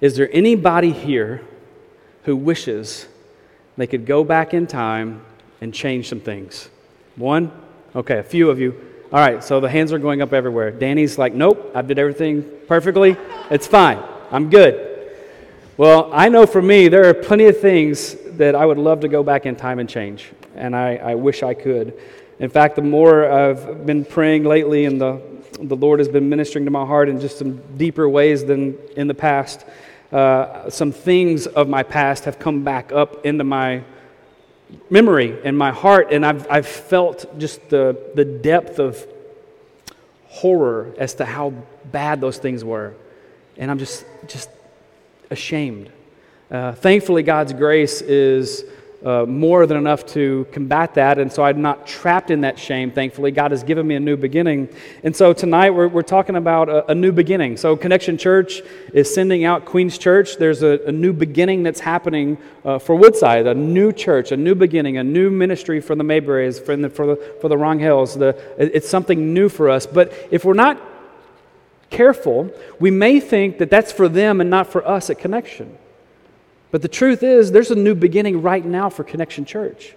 [0.00, 1.42] Is there anybody here
[2.24, 3.06] who wishes
[3.76, 5.22] they could go back in time
[5.60, 6.70] and change some things?
[7.16, 7.52] One?
[7.94, 8.72] Okay, a few of you.
[9.12, 10.70] All right, so the hands are going up everywhere.
[10.70, 13.16] Danny's like, nope, I did everything perfectly.
[13.50, 14.02] It's fine.
[14.30, 15.12] I'm good.
[15.76, 19.08] Well, I know for me, there are plenty of things that I would love to
[19.08, 21.98] go back in time and change, and I, I wish I could.
[22.38, 25.20] In fact, the more I've been praying lately and the,
[25.60, 29.08] the Lord has been ministering to my heart in just some deeper ways than in
[29.08, 29.66] the past,
[30.12, 33.82] uh, some things of my past have come back up into my
[34.88, 39.06] memory and my heart, and I've, I've felt just the, the depth of
[40.26, 41.50] horror as to how
[41.90, 42.94] bad those things were.
[43.56, 44.48] And I'm just, just
[45.30, 45.90] ashamed.
[46.50, 48.64] Uh, thankfully, God's grace is
[49.04, 51.18] uh, more than enough to combat that.
[51.18, 53.30] And so I'm not trapped in that shame, thankfully.
[53.30, 54.68] God has given me a new beginning.
[55.02, 57.56] And so tonight we're, we're talking about a, a new beginning.
[57.56, 58.60] So Connection Church
[58.92, 60.36] is sending out Queens Church.
[60.36, 64.54] There's a, a new beginning that's happening uh, for Woodside, a new church, a new
[64.54, 68.18] beginning, a new ministry for the Mayberries, for the, for the, for the Ronghills.
[68.18, 69.86] The, it's something new for us.
[69.86, 70.80] But if we're not
[71.88, 75.76] careful, we may think that that's for them and not for us at Connection.
[76.70, 79.94] But the truth is, there's a new beginning right now for Connection Church.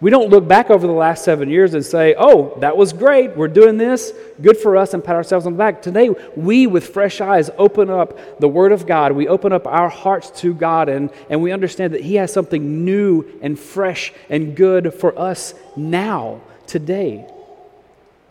[0.00, 3.36] We don't look back over the last seven years and say, oh, that was great.
[3.36, 4.12] We're doing this.
[4.40, 5.80] Good for us, and pat ourselves on the back.
[5.80, 9.12] Today, we, with fresh eyes, open up the Word of God.
[9.12, 12.84] We open up our hearts to God, and, and we understand that He has something
[12.84, 17.24] new and fresh and good for us now, today.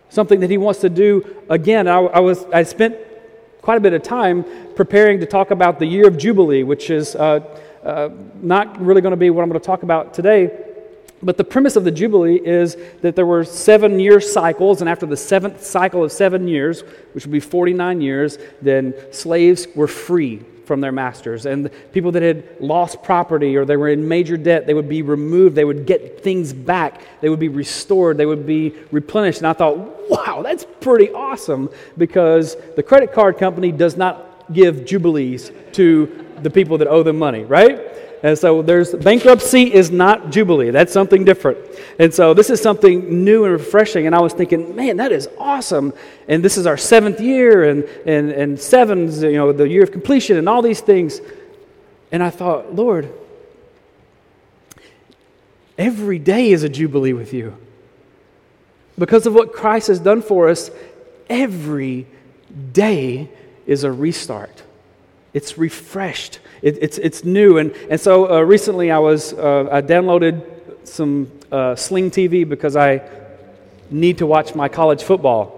[0.09, 1.87] Something that He wants to do again.
[1.87, 2.97] I, I was, I spent
[3.61, 4.43] quite a bit of time
[4.75, 7.15] preparing to talk about the year of Jubilee, which is.
[7.15, 7.39] Uh,
[7.83, 8.09] uh,
[8.41, 10.67] not really going to be what I'm going to talk about today.
[11.23, 15.05] But the premise of the Jubilee is that there were seven year cycles, and after
[15.05, 16.81] the seventh cycle of seven years,
[17.13, 21.45] which would be 49 years, then slaves were free from their masters.
[21.45, 25.01] And people that had lost property or they were in major debt, they would be
[25.01, 25.55] removed.
[25.55, 27.01] They would get things back.
[27.19, 28.17] They would be restored.
[28.17, 29.39] They would be replenished.
[29.39, 29.77] And I thought,
[30.09, 36.49] wow, that's pretty awesome because the credit card company does not give jubilees to the
[36.49, 37.79] people that owe them money, right?
[38.23, 40.69] And so there's bankruptcy is not jubilee.
[40.69, 41.57] That's something different.
[41.97, 44.05] And so this is something new and refreshing.
[44.05, 45.93] And I was thinking, man, that is awesome.
[46.27, 49.91] And this is our seventh year, and and and seven's, you know, the year of
[49.91, 51.19] completion, and all these things.
[52.11, 53.11] And I thought, Lord,
[55.77, 57.57] every day is a jubilee with you.
[58.99, 60.69] Because of what Christ has done for us,
[61.27, 62.05] every
[62.73, 63.29] day
[63.65, 64.61] is a restart.
[65.33, 66.39] It's refreshed.
[66.61, 67.57] It, it's, it's new.
[67.57, 72.75] And, and so uh, recently I was, uh, I downloaded some uh, Sling TV because
[72.75, 73.01] I
[73.89, 75.57] need to watch my college football.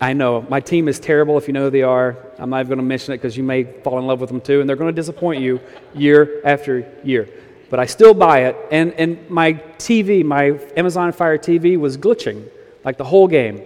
[0.00, 2.16] I know my team is terrible if you know who they are.
[2.38, 4.40] I'm not even going to mention it because you may fall in love with them
[4.40, 5.60] too, and they're going to disappoint you
[5.94, 7.28] year after year.
[7.70, 12.48] But I still buy it, and, and my TV, my Amazon Fire TV, was glitching
[12.84, 13.64] like the whole game.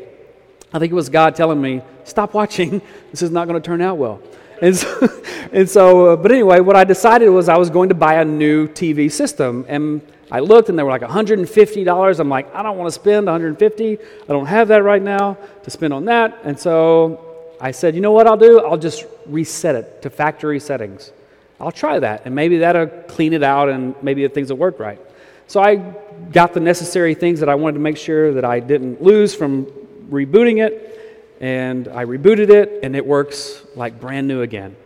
[0.76, 2.82] I think it was God telling me, stop watching.
[3.10, 4.20] This is not going to turn out well.
[4.60, 5.09] And so,
[5.53, 8.25] and so uh, but anyway, what I decided was I was going to buy a
[8.26, 9.65] new TV system.
[9.69, 12.20] And I looked and they were like $150.
[12.20, 14.00] I'm like, I don't want to spend $150.
[14.00, 16.41] I don't have that right now to spend on that.
[16.44, 18.60] And so I said, you know what I'll do?
[18.60, 21.10] I'll just reset it to factory settings.
[21.59, 22.26] I'll try that.
[22.26, 25.00] And maybe that'll clean it out and maybe the things will work right.
[25.47, 25.77] So I
[26.33, 29.66] got the necessary things that I wanted to make sure that I didn't lose from
[30.10, 30.97] rebooting it
[31.41, 34.76] and I rebooted it, and it works like brand new again.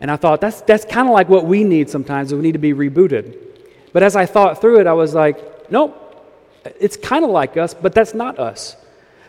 [0.00, 2.58] And I thought, that's, that's kind of like what we need sometimes, we need to
[2.58, 3.36] be rebooted.
[3.92, 6.04] But as I thought through it, I was like, nope,
[6.78, 8.76] it's kind of like us, but that's not us.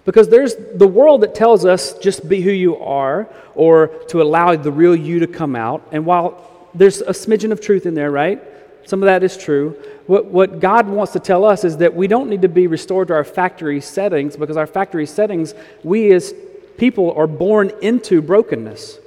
[0.06, 4.56] Because there's the world that tells us just be who you are or to allow
[4.56, 5.88] the real you to come out.
[5.92, 8.42] And while there's a smidgen of truth in there, right?
[8.90, 9.78] Some of that is true.
[10.08, 13.10] What, what God wants to tell us is that we don't need to be restored
[13.10, 15.54] to our factory settings because our factory settings,
[15.84, 16.34] we as
[16.76, 18.98] people are born into brokenness.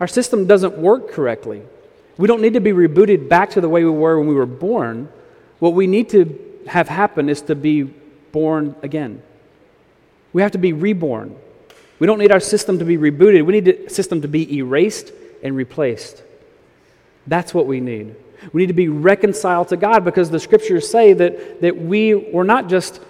[0.00, 1.60] Our system doesn't work correctly.
[2.16, 4.46] We don't need to be rebooted back to the way we were when we were
[4.46, 5.10] born.
[5.58, 9.20] What we need to have happen is to be born again.
[10.32, 11.36] We have to be reborn.
[11.98, 13.44] We don't need our system to be rebooted.
[13.44, 15.12] We need the system to be erased
[15.42, 16.22] and replaced.
[17.26, 18.16] That's what we need.
[18.52, 22.44] We need to be reconciled to God because the scriptures say that, that we were
[22.44, 23.00] not just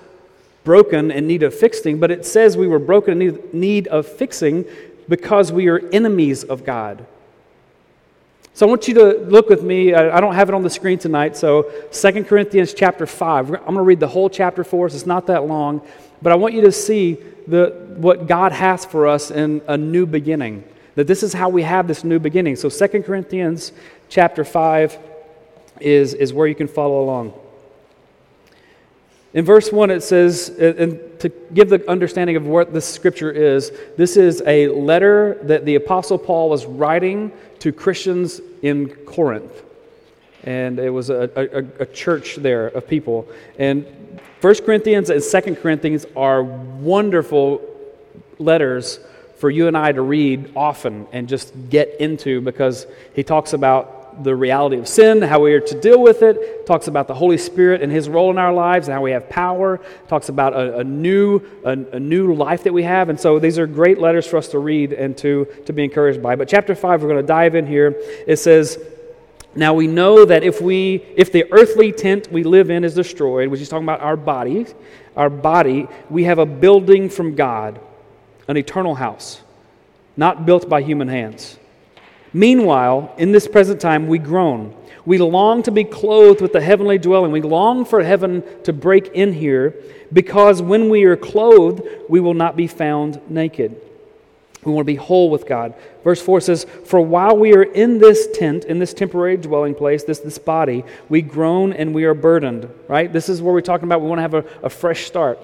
[0.64, 4.64] broken and need of fixing, but it says we were broken in need of fixing
[5.08, 7.06] because we are enemies of God.
[8.58, 9.94] So I want you to look with me.
[9.94, 11.36] I don't have it on the screen tonight.
[11.36, 13.50] So 2 Corinthians chapter 5.
[13.50, 14.96] I'm going to read the whole chapter for us.
[14.96, 15.80] It's not that long.
[16.20, 20.06] But I want you to see the, what God has for us in a new
[20.06, 20.64] beginning.
[20.96, 22.56] That this is how we have this new beginning.
[22.56, 23.70] So 2 Corinthians
[24.08, 24.98] chapter 5
[25.80, 27.32] is, is where you can follow along.
[29.34, 33.72] In verse 1, it says, and to give the understanding of what this scripture is,
[33.96, 39.62] this is a letter that the Apostle Paul was writing to Christians in Corinth.
[40.44, 43.28] And it was a, a, a church there of people.
[43.58, 43.84] And
[44.40, 47.60] 1 Corinthians and 2 Corinthians are wonderful
[48.38, 49.00] letters
[49.36, 53.97] for you and I to read often and just get into because he talks about
[54.22, 57.38] the reality of sin, how we are to deal with it, talks about the Holy
[57.38, 60.78] Spirit and his role in our lives and how we have power, talks about a,
[60.78, 63.08] a new, a, a, new life that we have.
[63.08, 66.22] And so these are great letters for us to read and to, to be encouraged
[66.22, 66.36] by.
[66.36, 67.94] But chapter 5, we're going to dive in here.
[68.26, 68.78] It says,
[69.54, 73.48] now we know that if we if the earthly tent we live in is destroyed,
[73.48, 74.66] which is talking about our body,
[75.16, 77.80] our body, we have a building from God,
[78.46, 79.40] an eternal house,
[80.16, 81.58] not built by human hands.
[82.32, 84.74] Meanwhile, in this present time, we groan.
[85.04, 87.32] We long to be clothed with the heavenly dwelling.
[87.32, 89.74] We long for heaven to break in here
[90.12, 93.80] because when we are clothed, we will not be found naked.
[94.64, 95.74] We want to be whole with God.
[96.04, 100.04] Verse 4 says, For while we are in this tent, in this temporary dwelling place,
[100.04, 103.10] this, this body, we groan and we are burdened, right?
[103.10, 105.38] This is where we're talking about we want to have a, a fresh start.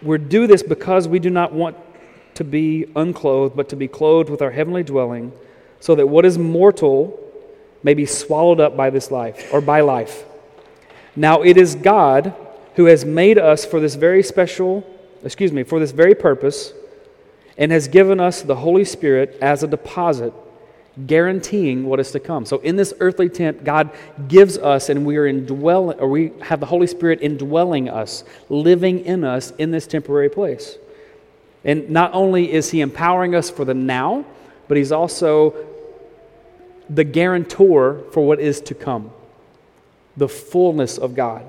[0.00, 1.76] We do this because we do not want
[2.34, 5.32] to be unclothed, but to be clothed with our heavenly dwelling,
[5.80, 7.20] so that what is mortal
[7.82, 10.24] may be swallowed up by this life, or by life.
[11.14, 12.34] Now it is God
[12.76, 14.84] who has made us for this very special,
[15.22, 16.72] excuse me, for this very purpose,
[17.56, 20.32] and has given us the Holy Spirit as a deposit,
[21.06, 22.44] guaranteeing what is to come.
[22.44, 23.90] So in this earthly tent, God
[24.28, 29.04] gives us, and we are indwelling, or we have the Holy Spirit indwelling us, living
[29.04, 30.78] in us in this temporary place.
[31.64, 34.24] And not only is he empowering us for the now,
[34.68, 35.54] but he's also
[36.88, 39.10] the guarantor for what is to come
[40.16, 41.44] the fullness of God.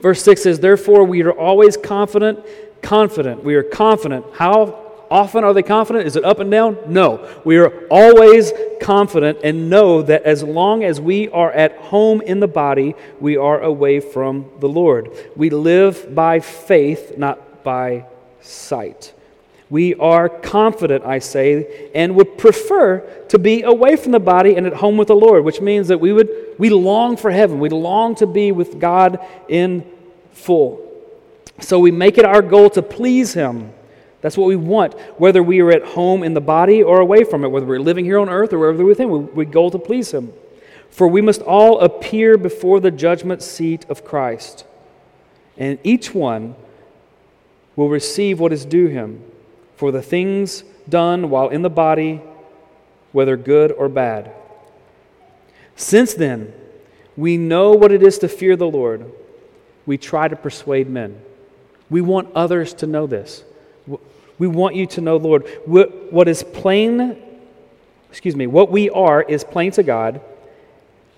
[0.00, 2.40] Verse 6 says, Therefore, we are always confident,
[2.80, 3.44] confident.
[3.44, 4.24] We are confident.
[4.34, 6.06] How often are they confident?
[6.06, 6.78] Is it up and down?
[6.86, 7.40] No.
[7.44, 12.40] We are always confident and know that as long as we are at home in
[12.40, 15.10] the body, we are away from the Lord.
[15.36, 18.06] We live by faith, not by
[18.42, 19.14] sight.
[19.70, 22.98] We are confident, I say, and would prefer
[23.28, 25.98] to be away from the body and at home with the Lord, which means that
[25.98, 26.28] we would
[26.58, 27.58] we long for heaven.
[27.58, 29.18] We long to be with God
[29.48, 29.84] in
[30.32, 30.86] full.
[31.60, 33.72] So we make it our goal to please him.
[34.20, 37.44] That's what we want, whether we are at home in the body or away from
[37.44, 39.70] it, whether we're living here on earth or wherever we're with him, we, we go
[39.70, 40.32] to please him.
[40.90, 44.66] For we must all appear before the judgment seat of Christ,
[45.56, 46.54] and each one
[47.76, 49.22] will receive what is due him
[49.76, 52.20] for the things done while in the body,
[53.12, 54.32] whether good or bad.
[55.76, 56.52] Since then,
[57.16, 59.10] we know what it is to fear the Lord.
[59.86, 61.20] We try to persuade men.
[61.90, 63.44] We want others to know this.
[64.38, 67.16] We want you to know, Lord, what is plain,
[68.10, 70.20] excuse me, what we are is plain to God,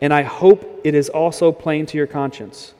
[0.00, 2.73] and I hope it is also plain to your conscience.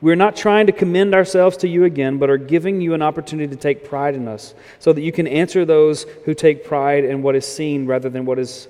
[0.00, 3.48] We're not trying to commend ourselves to you again, but are giving you an opportunity
[3.48, 7.22] to take pride in us so that you can answer those who take pride in
[7.22, 8.68] what is seen rather than what is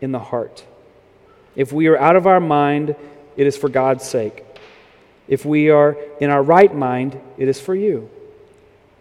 [0.00, 0.64] in the heart.
[1.54, 2.96] If we are out of our mind,
[3.36, 4.44] it is for God's sake.
[5.28, 8.10] If we are in our right mind, it is for you.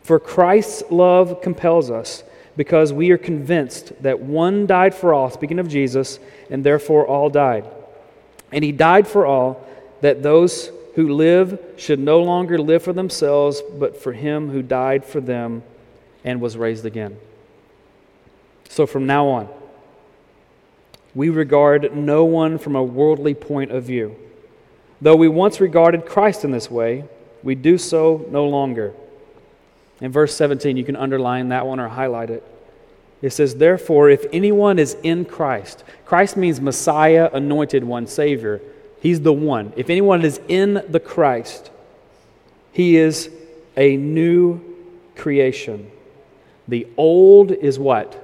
[0.03, 2.23] For Christ's love compels us
[2.55, 6.19] because we are convinced that one died for all, speaking of Jesus,
[6.49, 7.65] and therefore all died.
[8.51, 9.67] And he died for all
[10.01, 15.05] that those who live should no longer live for themselves, but for him who died
[15.05, 15.61] for them
[16.23, 17.17] and was raised again.
[18.69, 19.49] So from now on,
[21.13, 24.15] we regard no one from a worldly point of view.
[25.01, 27.05] Though we once regarded Christ in this way,
[27.43, 28.93] we do so no longer.
[30.01, 32.43] In verse 17, you can underline that one or highlight it.
[33.21, 38.61] It says, Therefore, if anyone is in Christ, Christ means Messiah, anointed one, Savior.
[39.05, 39.71] He's the one.
[39.75, 41.69] If anyone is in the Christ,
[42.71, 43.29] He is
[43.77, 44.59] a new
[45.15, 45.91] creation.
[46.67, 48.19] The old is what?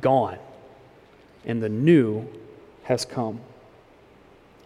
[0.00, 0.38] Gone.
[1.44, 2.26] And the new
[2.82, 3.38] has come.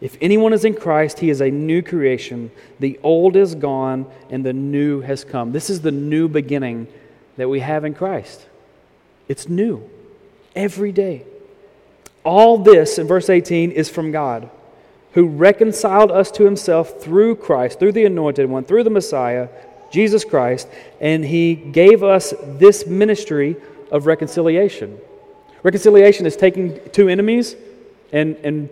[0.00, 2.50] If anyone is in Christ, he is a new creation.
[2.79, 5.52] The old is gone and the new has come.
[5.52, 6.88] This is the new beginning
[7.37, 8.47] that we have in Christ.
[9.29, 9.87] It's new
[10.57, 11.26] every day.
[12.25, 14.49] All this in verse 18 is from God,
[15.12, 19.49] who reconciled us to himself through Christ, through the anointed one, through the Messiah,
[19.90, 20.69] Jesus Christ,
[21.00, 23.57] and he gave us this ministry
[23.90, 24.99] of reconciliation.
[25.62, 27.57] Reconciliation is taking two enemies
[28.12, 28.69] and, and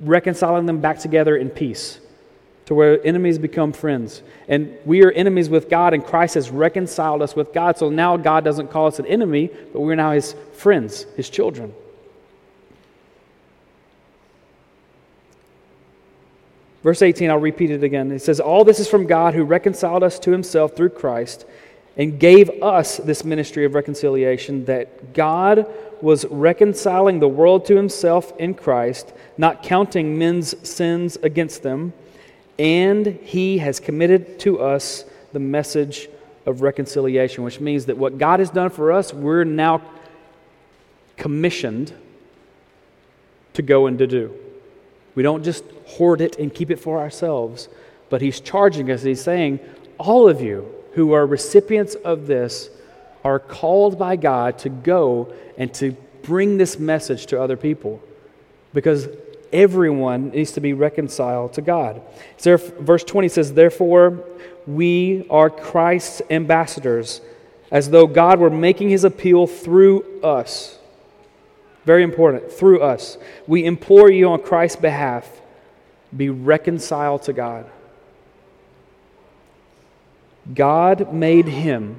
[0.00, 1.98] reconciling them back together in peace
[2.66, 4.22] to where enemies become friends.
[4.46, 7.76] And we are enemies with God, and Christ has reconciled us with God.
[7.76, 11.74] So now God doesn't call us an enemy, but we're now his friends, his children.
[16.82, 18.10] Verse 18, I'll repeat it again.
[18.10, 21.44] It says, All this is from God who reconciled us to himself through Christ
[21.96, 25.66] and gave us this ministry of reconciliation that God
[26.00, 31.92] was reconciling the world to himself in Christ, not counting men's sins against them,
[32.58, 36.08] and he has committed to us the message
[36.46, 39.80] of reconciliation, which means that what God has done for us, we're now
[41.16, 41.92] commissioned
[43.54, 44.34] to go and to do.
[45.14, 47.68] We don't just hoard it and keep it for ourselves,
[48.10, 49.02] but he's charging us.
[49.02, 49.60] He's saying,
[49.98, 52.70] All of you who are recipients of this
[53.24, 55.92] are called by God to go and to
[56.22, 58.00] bring this message to other people
[58.72, 59.08] because
[59.52, 62.00] everyone needs to be reconciled to God.
[62.36, 64.24] So verse 20 says, Therefore,
[64.66, 67.20] we are Christ's ambassadors,
[67.70, 70.78] as though God were making his appeal through us.
[71.84, 73.18] Very important, through us.
[73.46, 75.40] We implore you on Christ's behalf
[76.16, 77.70] be reconciled to God.
[80.54, 81.96] God made him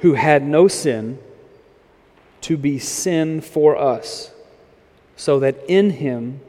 [0.00, 1.18] who had no sin
[2.42, 4.32] to be sin for us,
[5.16, 6.40] so that in him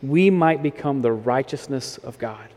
[0.00, 2.48] we might become the righteousness of God.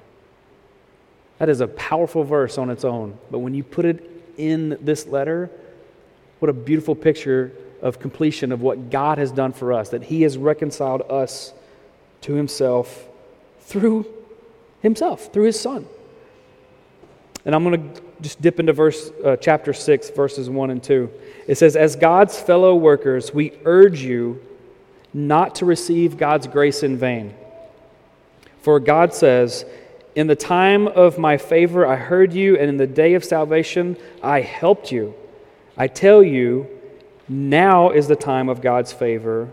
[1.39, 5.07] That is a powerful verse on its own, but when you put it in this
[5.07, 5.49] letter,
[6.39, 7.51] what a beautiful picture
[7.85, 11.53] of completion of what God has done for us, that He has reconciled us
[12.21, 13.07] to Himself
[13.59, 14.07] through
[14.81, 15.85] Himself, through His Son.
[17.45, 21.11] And I'm going to just dip into verse uh, chapter 6 verses 1 and 2.
[21.47, 24.41] It says as God's fellow workers, we urge you
[25.13, 27.35] not to receive God's grace in vain.
[28.61, 29.63] For God says,
[30.15, 33.95] "In the time of my favor I heard you, and in the day of salvation
[34.23, 35.13] I helped you."
[35.77, 36.67] I tell you,
[37.27, 39.51] now is the time of God's favor.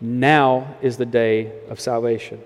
[0.00, 2.42] Now is the day of salvation.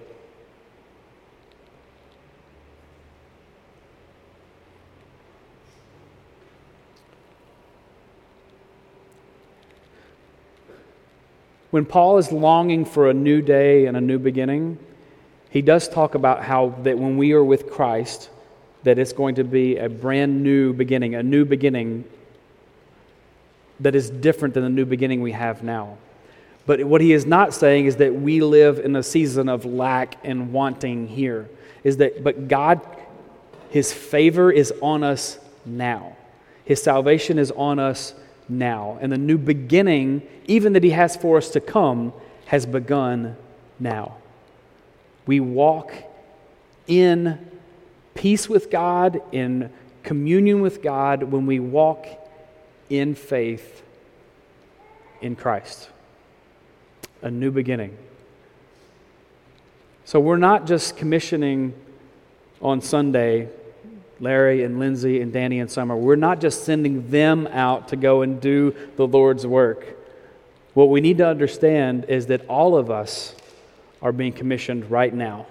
[11.71, 14.79] When Paul is longing for a new day and a new beginning,
[15.51, 18.31] he does talk about how that when we are with Christ,
[18.85, 22.05] that it's going to be a brand new beginning, a new beginning
[23.81, 25.99] that is different than the new beginning we have now.
[26.67, 30.17] But what he is not saying is that we live in a season of lack
[30.25, 31.49] and wanting here.
[31.83, 32.81] Is that but God
[33.71, 36.17] his favor is on us now.
[36.65, 38.15] His salvation is on us
[38.49, 38.99] now.
[39.01, 42.13] And the new beginning, even that He has for us to come,
[42.47, 43.37] has begun
[43.79, 44.17] now.
[45.27, 45.93] We walk
[46.87, 47.39] in
[48.15, 49.71] peace with God, in
[50.03, 52.07] communion with God, when we walk
[52.91, 53.83] in faith
[55.21, 55.91] in Christ.
[57.23, 57.97] A new beginning.
[60.05, 61.75] So we're not just commissioning
[62.61, 63.49] on Sunday
[64.21, 68.23] Larry and Lindsay and Danny and Summer, we're not just sending them out to go
[68.23, 69.97] and do the Lord's work.
[70.75, 73.35] What we need to understand is that all of us
[74.03, 75.47] are being commissioned right now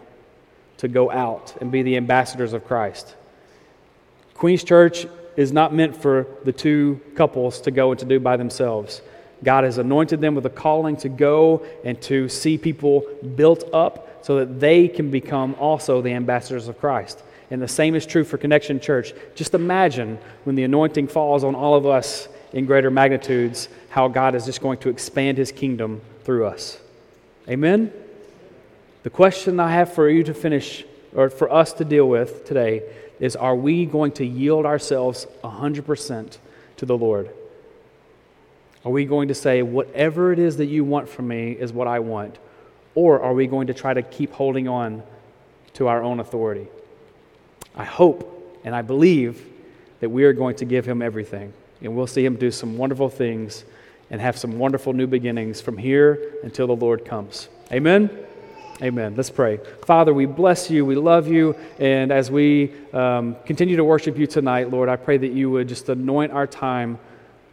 [0.77, 3.15] to go out and be the ambassadors of Christ.
[4.33, 8.35] Queen's Church is not meant for the two couples to go and to do by
[8.35, 9.01] themselves.
[9.43, 14.25] God has anointed them with a calling to go and to see people built up
[14.25, 17.23] so that they can become also the ambassadors of Christ.
[17.49, 19.13] And the same is true for Connection Church.
[19.35, 24.35] Just imagine when the anointing falls on all of us in greater magnitudes, how God
[24.35, 26.79] is just going to expand his kingdom through us.
[27.47, 27.93] Amen?
[29.03, 30.83] The question I have for you to finish,
[31.15, 32.83] or for us to deal with today,
[33.19, 36.37] is are we going to yield ourselves 100%
[36.77, 37.29] to the Lord?
[38.85, 41.87] Are we going to say, whatever it is that you want from me is what
[41.87, 42.37] I want?
[42.95, 45.03] Or are we going to try to keep holding on
[45.73, 46.67] to our own authority?
[47.75, 49.45] I hope and I believe
[49.99, 51.53] that we are going to give him everything.
[51.81, 53.65] And we'll see him do some wonderful things
[54.09, 57.49] and have some wonderful new beginnings from here until the Lord comes.
[57.71, 58.26] Amen.
[58.79, 59.15] Amen.
[59.15, 59.59] Let's pray.
[59.85, 60.85] Father, we bless you.
[60.85, 61.55] We love you.
[61.79, 65.67] And as we um, continue to worship you tonight, Lord, I pray that you would
[65.67, 66.99] just anoint our time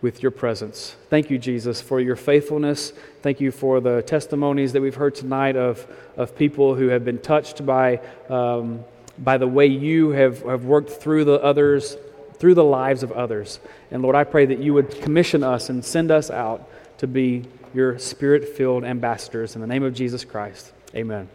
[0.02, 0.97] with your presence.
[1.09, 2.93] Thank you, Jesus, for your faithfulness.
[3.23, 5.87] Thank you for the testimonies that we've heard tonight of,
[6.19, 8.85] of people who have been touched by, um,
[9.19, 11.97] by the way you have, have worked through the others,
[12.38, 13.61] through the lives of others.
[13.90, 17.47] And Lord, I pray that you would commission us and send us out to be
[17.73, 19.54] your spirit filled ambassadors.
[19.54, 21.29] In the name of Jesus Christ, amen.